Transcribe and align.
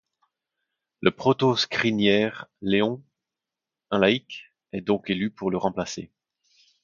Le 1.01 1.11
protoscriniaire 1.11 2.47
Léon— 2.63 3.03
un 3.91 3.99
laïc— 3.99 4.45
est 4.73 4.81
donc 4.81 5.11
élu 5.11 5.29
pour 5.29 5.51
le 5.51 5.57
remplacer. 5.57 6.11